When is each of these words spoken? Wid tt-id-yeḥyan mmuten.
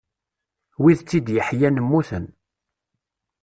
Wid 0.81 0.99
tt-id-yeḥyan 0.99 1.77
mmuten. 1.85 2.25